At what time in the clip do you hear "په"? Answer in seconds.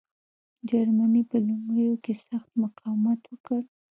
1.31-1.37